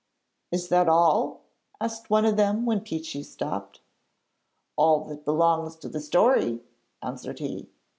[0.51, 1.41] 'Is that all?'
[1.79, 3.81] asked one of them when Peechy stopped.
[4.75, 6.63] 'All that belongs to the story,'
[7.03, 7.69] answered he.